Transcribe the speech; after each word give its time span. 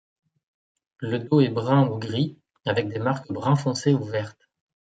Le 0.97 1.19
dos 1.19 1.41
est 1.41 1.49
brun 1.49 1.85
ou 1.87 1.99
gris 1.99 2.39
avec 2.65 2.87
des 2.87 2.97
marques 2.97 3.31
brun 3.31 3.55
foncé 3.55 3.93
ou 3.93 4.03
vertes. 4.03 4.49